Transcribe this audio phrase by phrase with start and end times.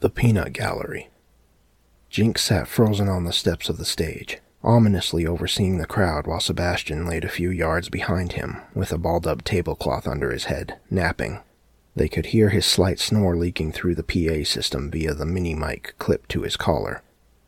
[0.00, 1.08] The Peanut Gallery.
[2.10, 7.06] Jinx sat frozen on the steps of the stage, ominously overseeing the crowd while Sebastian
[7.06, 11.40] laid a few yards behind him, with a balled up tablecloth under his head, napping.
[11.94, 15.94] They could hear his slight snore leaking through the PA system via the mini mic
[15.98, 17.02] clipped to his collar.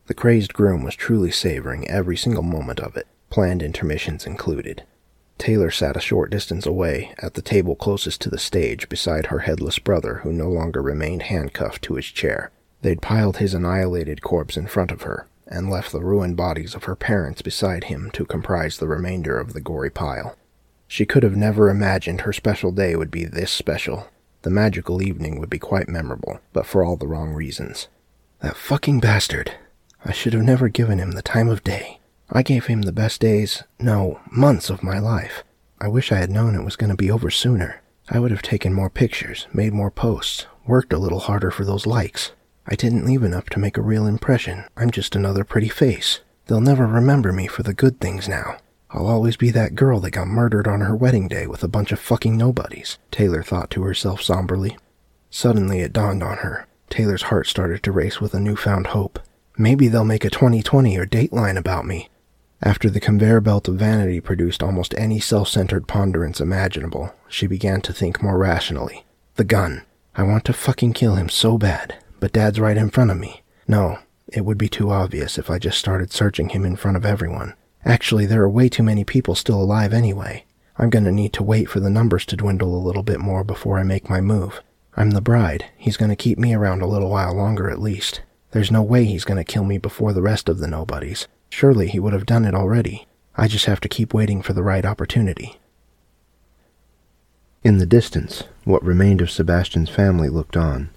[0.06, 4.84] The crazed groom was truly savoring every single moment of it, planned intermissions included.
[5.38, 9.40] Taylor sat a short distance away, at the table closest to the stage, beside her
[9.40, 12.50] headless brother, who no longer remained handcuffed to his chair.
[12.82, 16.84] They'd piled his annihilated corpse in front of her, and left the ruined bodies of
[16.84, 20.36] her parents beside him to comprise the remainder of the gory pile.
[20.86, 24.08] She could have never imagined her special day would be this special.
[24.42, 27.88] The magical evening would be quite memorable, but for all the wrong reasons.
[28.40, 29.52] That fucking bastard!
[30.04, 31.97] I should have never given him the time of day.
[32.30, 35.44] I gave him the best days, no, months of my life.
[35.80, 37.80] I wish I had known it was going to be over sooner.
[38.10, 41.86] I would have taken more pictures, made more posts, worked a little harder for those
[41.86, 42.32] likes.
[42.66, 44.64] I didn't leave enough to make a real impression.
[44.76, 46.20] I'm just another pretty face.
[46.46, 48.58] They'll never remember me for the good things now.
[48.90, 51.92] I'll always be that girl that got murdered on her wedding day with a bunch
[51.92, 54.76] of fucking nobodies, Taylor thought to herself somberly.
[55.30, 56.66] Suddenly it dawned on her.
[56.90, 59.18] Taylor's heart started to race with a newfound hope.
[59.58, 62.08] Maybe they'll make a 20/20 or Dateline about me.
[62.62, 67.80] After the conveyor belt of vanity produced almost any self centered ponderance imaginable, she began
[67.82, 69.04] to think more rationally.
[69.36, 69.82] The gun.
[70.16, 73.42] I want to fucking kill him so bad, but Dad's right in front of me.
[73.68, 77.06] No, it would be too obvious if I just started searching him in front of
[77.06, 77.54] everyone.
[77.84, 80.44] Actually, there are way too many people still alive anyway.
[80.76, 83.78] I'm gonna need to wait for the numbers to dwindle a little bit more before
[83.78, 84.60] I make my move.
[84.96, 85.66] I'm the bride.
[85.76, 88.22] He's gonna keep me around a little while longer at least.
[88.50, 91.28] There's no way he's gonna kill me before the rest of the nobodies.
[91.50, 93.06] Surely he would have done it already.
[93.36, 95.58] I just have to keep waiting for the right opportunity.
[97.62, 100.90] In the distance, what remained of Sebastian's family looked on.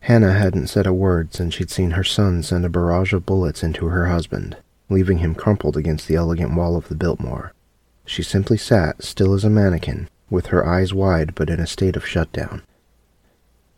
[0.00, 3.62] Hannah hadn't said a word since she'd seen her son send a barrage of bullets
[3.62, 4.56] into her husband,
[4.88, 7.52] leaving him crumpled against the elegant wall of the Biltmore.
[8.04, 11.96] She simply sat, still as a mannequin, with her eyes wide but in a state
[11.96, 12.62] of shutdown.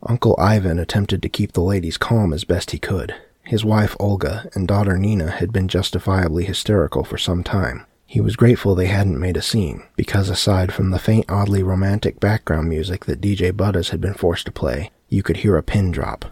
[0.04, 3.14] Uncle Ivan attempted to keep the ladies calm as best he could,
[3.44, 7.86] his wife Olga and daughter Nina had been justifiably hysterical for some time.
[8.06, 12.20] He was grateful they hadn't made a scene, because aside from the faint, oddly romantic
[12.20, 15.90] background music that DJ Butters had been forced to play, you could hear a pin
[15.90, 16.26] drop.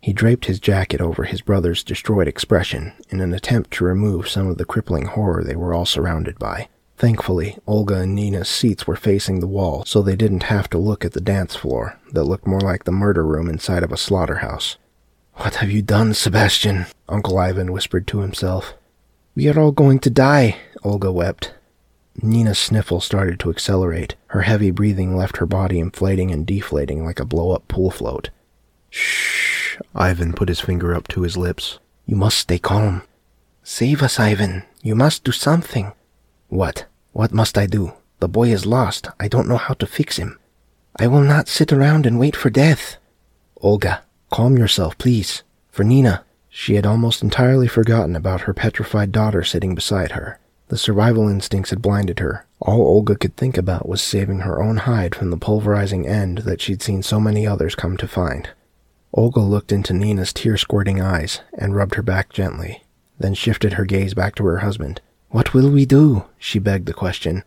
[0.00, 4.46] He draped his jacket over his brother's destroyed expression in an attempt to remove some
[4.46, 6.68] of the crippling horror they were all surrounded by.
[6.96, 11.04] Thankfully, Olga and Nina's seats were facing the wall, so they didn't have to look
[11.04, 14.76] at the dance floor that looked more like the murder room inside of a slaughterhouse.
[15.36, 16.86] What have you done, Sebastian?
[17.08, 18.74] Uncle Ivan whispered to himself.
[19.34, 21.52] We are all going to die, Olga wept.
[22.22, 24.16] Nina's sniffle started to accelerate.
[24.28, 28.30] Her heavy breathing left her body inflating and deflating like a blow up pool float.
[28.88, 29.76] Shh.
[29.94, 31.78] Ivan put his finger up to his lips.
[32.06, 33.02] You must stay calm.
[33.62, 34.62] Save us, Ivan.
[34.82, 35.92] You must do something.
[36.48, 36.86] What?
[37.12, 37.92] What must I do?
[38.20, 39.08] The boy is lost.
[39.20, 40.38] I don't know how to fix him.
[40.98, 42.96] I will not sit around and wait for death.
[43.60, 45.42] Olga, Calm yourself, please.
[45.70, 46.24] For Nina.
[46.48, 50.38] She had almost entirely forgotten about her petrified daughter sitting beside her.
[50.68, 52.46] The survival instincts had blinded her.
[52.60, 56.60] All Olga could think about was saving her own hide from the pulverizing end that
[56.60, 58.48] she'd seen so many others come to find.
[59.12, 62.82] Olga looked into Nina's tear squirting eyes and rubbed her back gently,
[63.18, 65.00] then shifted her gaze back to her husband.
[65.28, 66.24] What will we do?
[66.38, 67.44] she begged the question.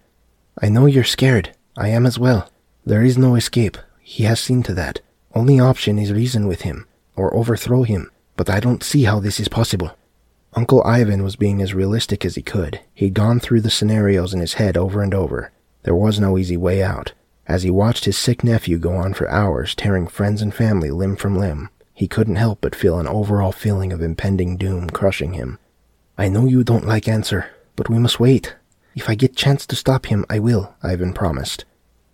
[0.61, 1.56] I know you're scared.
[1.75, 2.50] I am as well.
[2.85, 3.78] There is no escape.
[4.01, 5.01] He has seen to that.
[5.34, 9.40] Only option is reason with him, or overthrow him, but I don't see how this
[9.40, 9.91] is possible.
[10.53, 12.79] Uncle Ivan was being as realistic as he could.
[12.94, 15.51] He'd gone through the scenarios in his head over and over.
[15.84, 17.13] There was no easy way out.
[17.45, 21.16] As he watched his sick nephew go on for hours, tearing friends and family limb
[21.16, 25.59] from limb, he couldn't help but feel an overall feeling of impending doom crushing him.
[26.17, 28.56] I know you don't like answer, but we must wait.
[28.96, 31.66] If I get chance to stop him, I will, Ivan promised.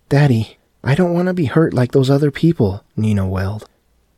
[0.09, 3.67] Daddy, I don't want to be hurt like those other people, Nina wailed.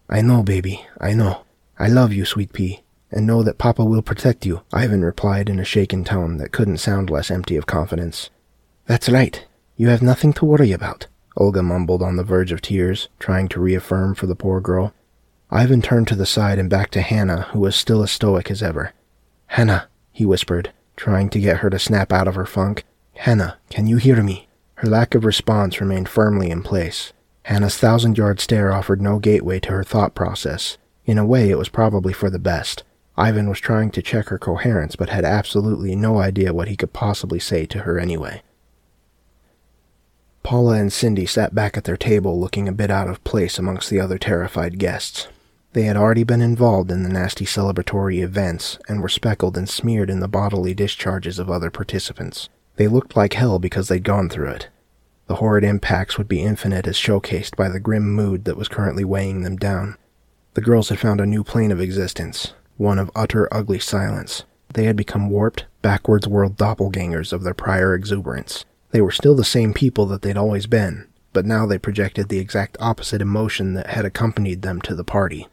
[0.10, 1.44] I know, baby, I know.
[1.80, 5.60] I love you, sweet pea, and know that Papa will protect you, Ivan replied in
[5.60, 8.30] a shaken tone that couldn't sound less empty of confidence.
[8.86, 9.46] That's right.
[9.78, 13.62] You have nothing to worry about, Olga mumbled on the verge of tears, trying to
[13.62, 14.94] reaffirm for the poor girl.
[15.50, 18.62] Ivan turned to the side and back to Hannah, who was still as stoic as
[18.62, 18.92] ever.
[19.48, 22.84] Hannah, he whispered, trying to get her to snap out of her funk.
[23.14, 24.47] Hannah, can you hear me?
[24.78, 27.12] Her lack of response remained firmly in place.
[27.46, 30.78] Hannah's thousand yard stare offered no gateway to her thought process.
[31.06, 32.84] In a way, it was probably for the best.
[33.18, 36.94] Ivan was trying to check her coherence, but had absolutely no idea what he could
[36.94, 38.44] possibly say to her anyway.
[40.44, 43.90] Paula and Cindy sat back at their table looking a bit out of place amongst
[43.90, 45.28] the other terrified guests.
[45.74, 50.12] They had already been involved in the nasty celebratory events and were speckled and smeared
[50.12, 52.50] in the bodily discharges of other participants.
[52.78, 54.70] They looked like hell because they'd gone through it.
[55.28, 59.04] The horrid impacts would be infinite as showcased by the grim mood that was currently
[59.04, 59.98] weighing them down.
[60.54, 64.44] The girls had found a new plane of existence, one of utter ugly silence.
[64.74, 68.64] They had become warped, backwards world doppelgangers of their prior exuberance.
[68.92, 72.40] They were still the same people that they'd always been, but now they projected the
[72.40, 75.48] exact opposite emotion that had accompanied them to the party.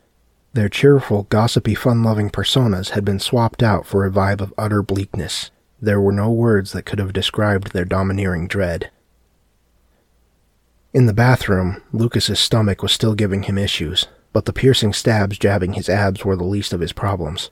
[0.53, 4.83] Their cheerful, gossipy, fun loving personas had been swapped out for a vibe of utter
[4.83, 5.51] bleakness.
[5.85, 8.91] There were no words that could have described their domineering dread.
[10.95, 15.75] In the bathroom, Lucas's stomach was still giving him issues, but the piercing stabs jabbing
[15.75, 17.51] his abs were the least of his problems.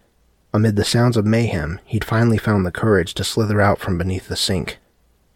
[0.55, 4.29] Amid the sounds of mayhem, he'd finally found the courage to slither out from beneath
[4.29, 4.79] the sink.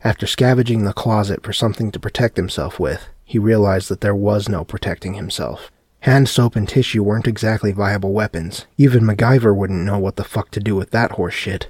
[0.03, 4.49] After scavenging the closet for something to protect himself with, he realized that there was
[4.49, 5.71] no protecting himself.
[6.01, 8.65] Hand soap and tissue weren't exactly viable weapons.
[8.79, 11.69] Even MacGyver wouldn't know what the fuck to do with that horse shit.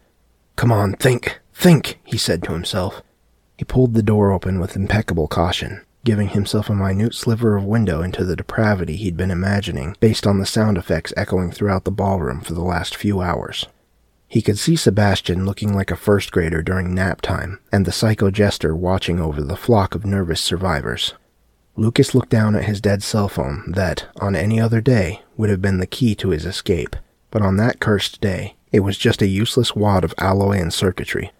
[0.57, 3.03] Come on, think, think, he said to himself.
[3.59, 8.01] He pulled the door open with impeccable caution, giving himself a minute sliver of window
[8.01, 12.41] into the depravity he'd been imagining based on the sound effects echoing throughout the ballroom
[12.41, 13.67] for the last few hours.
[14.29, 18.31] He could see Sebastian looking like a first grader during nap time, and the psycho
[18.31, 21.15] jester watching over the flock of nervous survivors.
[21.77, 25.63] Lucas looked down at his dead cell phone that, on any other day, would have
[25.63, 26.97] been the key to his escape,
[27.31, 31.33] but on that cursed day, it was just a useless wad of alloy and circuitry.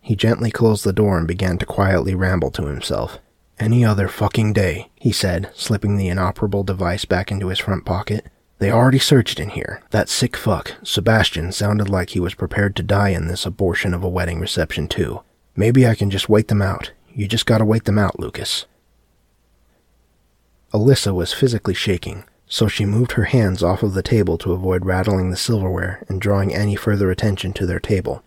[0.00, 3.18] He gently closed the door and began to quietly ramble to himself.
[3.58, 8.26] Any other fucking day, he said, slipping the inoperable device back into his front pocket.
[8.58, 9.82] They already searched in here.
[9.90, 14.02] That sick fuck, Sebastian, sounded like he was prepared to die in this abortion of
[14.02, 15.22] a wedding reception, too.
[15.54, 16.92] Maybe I can just wait them out.
[17.14, 18.66] You just gotta wait them out, Lucas.
[20.72, 24.84] Alyssa was physically shaking, so she moved her hands off of the table to avoid
[24.84, 28.22] rattling the silverware and drawing any further attention to their table.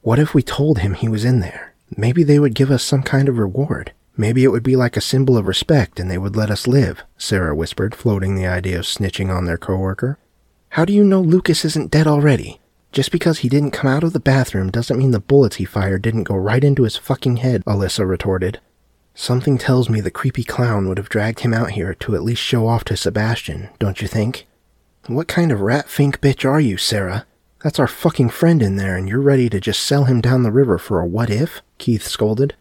[0.00, 1.74] What if we told him he was in there?
[1.96, 3.92] Maybe they would give us some kind of reward.
[4.16, 7.04] Maybe it would be like a symbol of respect and they would let us live,
[7.18, 10.18] Sarah whispered, floating the idea of snitching on their coworker.
[10.70, 12.60] How do you know Lucas isn't dead already?
[12.90, 16.02] Just because he didn't come out of the bathroom doesn't mean the bullets he fired
[16.02, 18.58] didn't go right into his fucking head, Alyssa retorted.
[19.20, 22.40] Something tells me the creepy clown would have dragged him out here to at least
[22.40, 24.46] show off to Sebastian, don't you think?
[25.08, 27.26] What kind of rat fink bitch are you, Sarah?
[27.64, 30.52] That's our fucking friend in there, and you're ready to just sell him down the
[30.52, 31.62] river for a what if?
[31.78, 32.54] Keith scolded.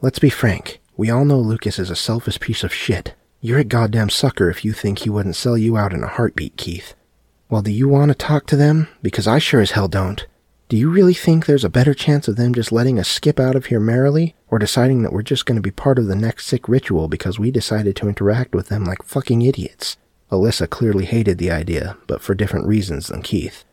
[0.00, 0.80] Let's be frank.
[0.96, 3.14] We all know Lucas is a selfish piece of shit.
[3.40, 6.56] You're a goddamn sucker if you think he wouldn't sell you out in a heartbeat,
[6.56, 6.94] Keith.
[7.50, 8.86] Well, do you want to talk to them?
[9.02, 10.24] Because I sure as hell don't.
[10.68, 13.54] Do you really think there's a better chance of them just letting us skip out
[13.54, 16.46] of here merrily, or deciding that we're just going to be part of the next
[16.46, 19.96] sick ritual because we decided to interact with them like fucking idiots?
[20.32, 23.64] Alyssa clearly hated the idea, but for different reasons than Keith.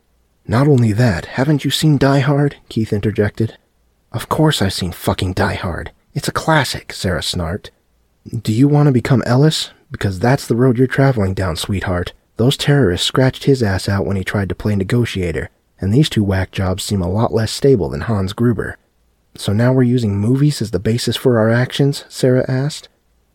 [0.47, 2.57] Not only that, haven't you seen Die Hard?
[2.69, 3.57] Keith interjected.
[4.11, 5.91] Of course I've seen fucking Die Hard.
[6.13, 7.71] It's a classic, Sarah snarked.
[8.29, 9.71] Do you want to become Ellis?
[9.91, 12.13] Because that's the road you're traveling down, sweetheart.
[12.37, 15.49] Those terrorists scratched his ass out when he tried to play negotiator,
[15.83, 18.77] and these two whack jobs seem a lot less stable than Hans Gruber.
[19.35, 22.05] So now we're using movies as the basis for our actions?
[22.07, 22.87] Sarah asked.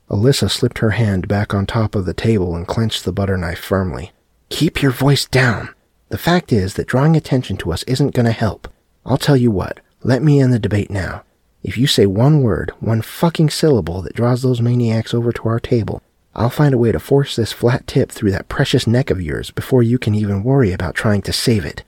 [0.09, 3.59] Alyssa slipped her hand back on top of the table and clenched the butter knife
[3.59, 4.13] firmly.
[4.49, 5.75] Keep your voice down.
[6.09, 8.67] The fact is that drawing attention to us isn't going to help.
[9.05, 11.25] I'll tell you what, let me end the debate now.
[11.63, 15.61] If you say one word, one fucking syllable that draws those maniacs over to our
[15.61, 16.03] table,
[16.35, 19.51] I'll find a way to force this flat tip through that precious neck of yours
[19.51, 21.85] before you can even worry about trying to save it.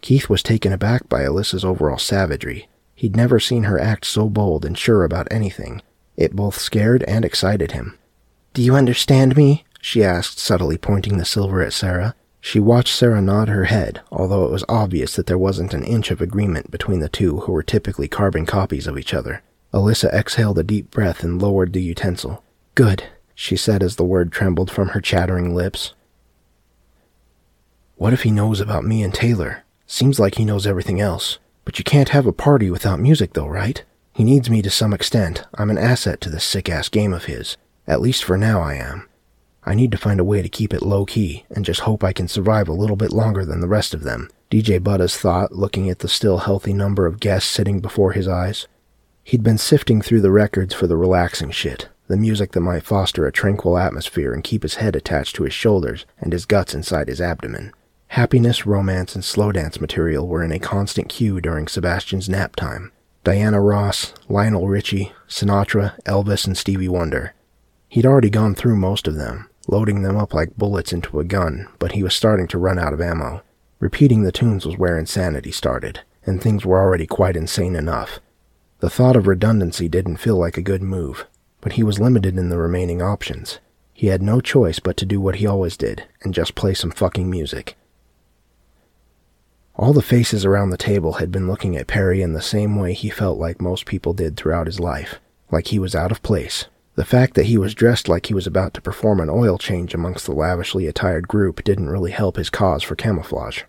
[0.00, 2.68] Keith was taken aback by Alyssa's overall savagery.
[2.94, 5.82] He'd never seen her act so bold and sure about anything.
[6.16, 7.98] It both scared and excited him.
[8.52, 9.64] Do you understand me?
[9.80, 12.14] she asked, subtly pointing the silver at Sarah.
[12.40, 16.10] She watched Sarah nod her head, although it was obvious that there wasn't an inch
[16.10, 19.42] of agreement between the two who were typically carbon copies of each other.
[19.72, 22.42] Alyssa exhaled a deep breath and lowered the utensil.
[22.74, 23.04] Good,
[23.34, 25.94] she said as the word trembled from her chattering lips.
[27.96, 29.64] What if he knows about me and Taylor?
[29.92, 31.40] Seems like he knows everything else.
[31.64, 33.82] But you can't have a party without music, though, right?
[34.12, 35.42] He needs me to some extent.
[35.54, 37.56] I'm an asset to this sick ass game of his.
[37.88, 39.08] At least for now, I am.
[39.64, 42.12] I need to find a way to keep it low key and just hope I
[42.12, 44.30] can survive a little bit longer than the rest of them.
[44.48, 48.68] DJ Butters thought, looking at the still healthy number of guests sitting before his eyes.
[49.24, 53.26] He'd been sifting through the records for the relaxing shit, the music that might foster
[53.26, 57.08] a tranquil atmosphere and keep his head attached to his shoulders and his guts inside
[57.08, 57.72] his abdomen.
[58.14, 62.90] Happiness, romance, and slow dance material were in a constant queue during Sebastian's nap time.
[63.22, 67.34] Diana Ross, Lionel Richie, Sinatra, Elvis, and Stevie Wonder.
[67.88, 71.68] He'd already gone through most of them, loading them up like bullets into a gun,
[71.78, 73.44] but he was starting to run out of ammo.
[73.78, 78.18] Repeating the tunes was where insanity started, and things were already quite insane enough.
[78.80, 81.26] The thought of redundancy didn't feel like a good move,
[81.60, 83.60] but he was limited in the remaining options.
[83.94, 86.90] He had no choice but to do what he always did, and just play some
[86.90, 87.76] fucking music.
[89.80, 92.92] All the faces around the table had been looking at Perry in the same way
[92.92, 95.20] he felt like most people did throughout his life,
[95.50, 96.66] like he was out of place.
[96.96, 99.94] The fact that he was dressed like he was about to perform an oil change
[99.94, 103.62] amongst the lavishly attired group didn't really help his cause for camouflage.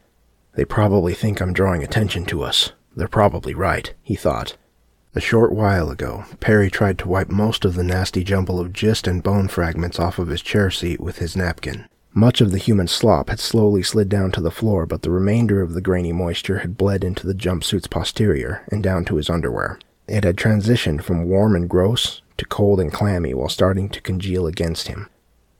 [0.56, 2.74] They probably think I'm drawing attention to us.
[2.94, 4.58] They're probably right, he thought.
[5.16, 9.08] A short while ago, Perry tried to wipe most of the nasty jumble of gist
[9.08, 11.86] and bone fragments off of his chair seat with his napkin.
[12.14, 15.62] Much of the human slop had slowly slid down to the floor, but the remainder
[15.62, 19.80] of the grainy moisture had bled into the jumpsuit's posterior and down to his underwear.
[20.10, 24.46] It had transitioned from warm and gross to cold and clammy while starting to congeal
[24.46, 25.08] against him.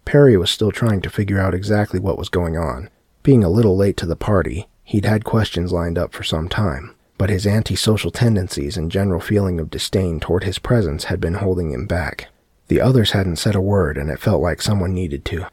[0.04, 2.90] Perry was still trying to figure out exactly what was going on.
[3.24, 6.94] Being a little late to the party, he'd had questions lined up for some time,
[7.18, 11.72] but his antisocial tendencies and general feeling of disdain toward his presence had been holding
[11.72, 12.28] him back.
[12.68, 15.48] The others hadn't said a word, and it felt like someone needed to.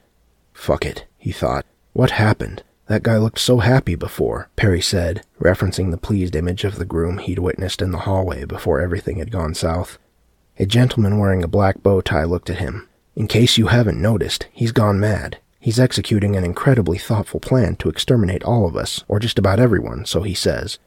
[0.58, 1.64] Fuck it, he thought.
[1.92, 2.64] What happened?
[2.88, 7.18] That guy looked so happy before, Perry said, referencing the pleased image of the groom
[7.18, 9.98] he'd witnessed in the hallway before everything had gone south.
[10.58, 12.88] A gentleman wearing a black bow tie looked at him.
[13.14, 15.38] In case you haven't noticed, he's gone mad.
[15.60, 20.06] He's executing an incredibly thoughtful plan to exterminate all of us, or just about everyone,
[20.06, 20.78] so he says.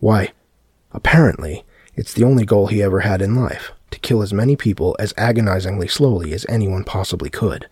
[0.00, 0.32] Why,
[0.92, 1.64] apparently,
[1.96, 5.14] it's the only goal he ever had in life to kill as many people as
[5.16, 7.68] agonizingly slowly as anyone possibly could.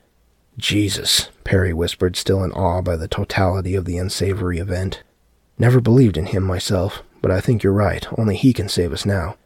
[0.58, 5.02] Jesus, Perry whispered, still in awe by the totality of the unsavory event.
[5.58, 8.06] Never believed in him myself, but I think you're right.
[8.18, 9.36] Only he can save us now.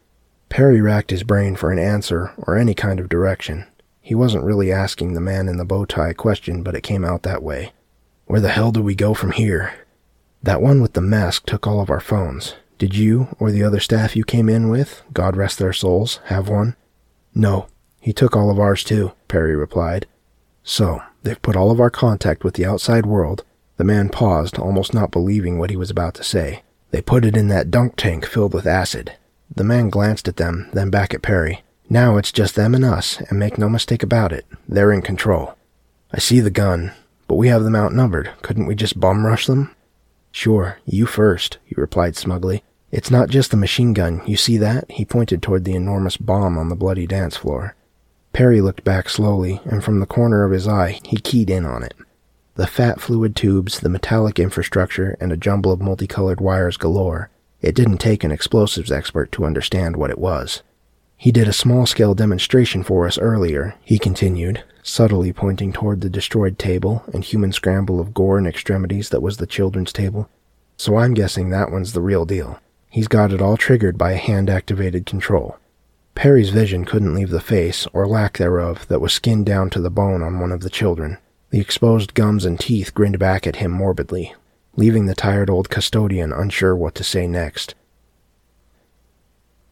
[0.49, 3.67] Perry racked his brain for an answer or any kind of direction.
[4.01, 7.05] He wasn't really asking the man in the bow tie a question, but it came
[7.05, 7.73] out that way.
[8.27, 9.75] Where the hell do we go from here?
[10.43, 12.55] That one with the mask took all of our phones.
[12.79, 16.49] Did you, or the other staff you came in with, God rest their souls, have
[16.49, 16.77] one?
[17.35, 17.69] No,
[18.01, 20.07] he took all of ours too, Perry replied.
[20.69, 23.45] So, they've put all of our contact with the outside world.
[23.77, 26.65] The man paused, almost not believing what he was about to say.
[26.91, 29.13] They put it in that dunk tank filled with acid.
[29.55, 31.63] The man glanced at them, then back at Perry.
[31.89, 35.55] Now it's just them and us, and make no mistake about it, they're in control.
[36.13, 36.93] I see the gun,
[37.29, 38.33] but we have them outnumbered.
[38.43, 39.71] Couldn't we just bum rush them?
[40.33, 42.65] Sure, you first, he replied smugly.
[42.91, 44.21] It's not just the machine gun.
[44.27, 44.91] You see that?
[44.91, 47.77] He pointed toward the enormous bomb on the bloody dance floor.
[48.37, 51.83] Perry looked back slowly, and from the corner of his eye, he keyed in on
[51.83, 51.95] it.
[52.57, 57.31] The fat fluid tubes, the metallic infrastructure, and a jumble of multicolored wires galore.
[57.63, 60.63] It didn't take an explosives expert to understand what it was.
[61.17, 66.11] He did a small scale demonstration for us earlier, he continued, subtly pointing toward the
[66.11, 70.29] destroyed table and human scramble of gore and extremities that was the children's table.
[70.77, 72.61] So I'm guessing that one's the real deal.
[72.91, 75.57] He's got it all triggered by a hand activated control.
[76.17, 79.91] Perry's vision couldn't leave the face, or lack thereof, that was skinned down to the
[79.91, 81.19] bone on one of the children.
[81.51, 84.35] The exposed gums and teeth grinned back at him morbidly,
[84.77, 87.75] leaving the tired old custodian unsure what to say next.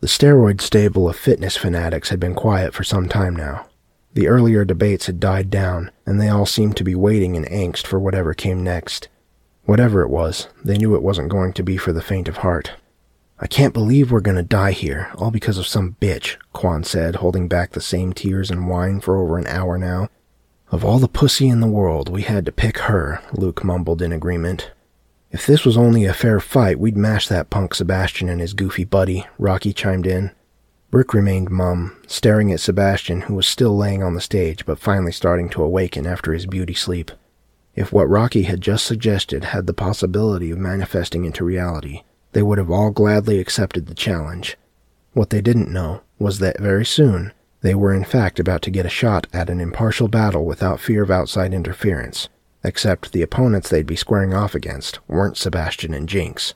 [0.00, 3.66] The steroid stable of fitness fanatics had been quiet for some time now.
[4.12, 7.86] The earlier debates had died down, and they all seemed to be waiting in angst
[7.86, 9.08] for whatever came next.
[9.64, 12.72] Whatever it was, they knew it wasn't going to be for the faint of heart.
[13.40, 17.48] I can't believe we're gonna die here, all because of some bitch, Quan said, holding
[17.48, 20.08] back the same tears and whine for over an hour now.
[20.70, 24.12] Of all the pussy in the world, we had to pick her, Luke mumbled in
[24.12, 24.70] agreement.
[25.30, 28.84] If this was only a fair fight, we'd mash that punk Sebastian and his goofy
[28.84, 30.30] buddy, Rocky chimed in.
[30.92, 35.10] Brick remained mum, staring at Sebastian, who was still laying on the stage but finally
[35.10, 37.10] starting to awaken after his beauty sleep.
[37.74, 42.02] If what Rocky had just suggested had the possibility of manifesting into reality,
[42.34, 44.56] they would have all gladly accepted the challenge.
[45.12, 48.84] What they didn't know was that very soon they were in fact about to get
[48.84, 52.28] a shot at an impartial battle without fear of outside interference,
[52.62, 56.52] except the opponents they'd be squaring off against weren't Sebastian and Jinx.